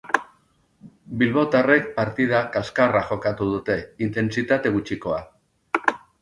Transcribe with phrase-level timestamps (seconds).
[1.21, 3.77] Bilbotarrek partida kaskarra jokatu dute,
[4.07, 5.21] intentsitate gutxikoa.